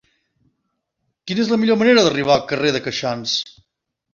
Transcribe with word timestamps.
Quina 1.27 1.45
és 1.45 1.51
la 1.53 1.59
millor 1.65 1.79
manera 1.81 2.07
d'arribar 2.07 2.33
al 2.39 2.47
carrer 2.53 2.73
de 2.79 2.83
Queixans? 2.89 3.37